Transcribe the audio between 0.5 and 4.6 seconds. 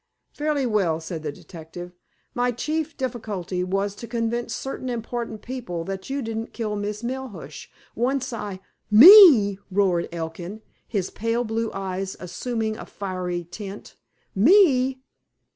well," said the detective. "My chief difficulty was to convince